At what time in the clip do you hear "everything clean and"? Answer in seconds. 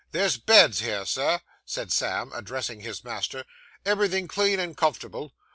3.85-4.75